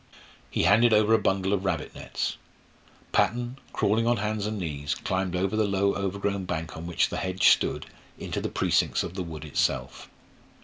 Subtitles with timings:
[0.49, 2.35] He handed over a bundle of rabbit nets.
[3.11, 7.17] Patton, crawling on hands and knees, climbed over the low overgrown bank on which the
[7.17, 7.85] hedge stood
[8.17, 10.09] into the precincts of the wood itself.